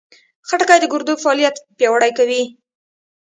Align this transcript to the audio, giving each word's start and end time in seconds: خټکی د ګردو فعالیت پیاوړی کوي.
خټکی 0.47 0.79
د 0.81 0.85
ګردو 0.93 1.13
فعالیت 1.23 1.55
پیاوړی 1.77 2.11
کوي. 2.17 2.41